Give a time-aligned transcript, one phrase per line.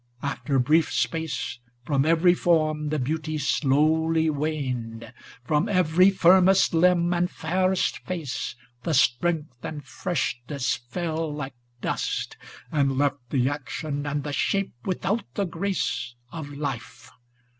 [0.23, 1.59] After brief space.
[1.85, 8.95] From every form the beauty slowly waned;* From every firmest limb and fairest face The
[8.95, 12.35] strength and freshness fell like dust,
[12.71, 17.11] and left 521 The action and the shape without the grace * Of life.